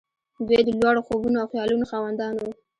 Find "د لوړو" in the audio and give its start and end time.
0.65-1.01